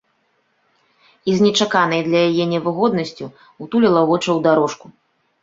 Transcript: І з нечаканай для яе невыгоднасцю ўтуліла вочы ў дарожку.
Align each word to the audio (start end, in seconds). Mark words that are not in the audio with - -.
І 1.31 1.35
з 1.39 1.45
нечаканай 1.47 2.01
для 2.07 2.19
яе 2.31 2.45
невыгоднасцю 2.55 3.25
ўтуліла 3.63 4.01
вочы 4.09 4.27
ў 4.33 4.39
дарожку. 4.51 4.87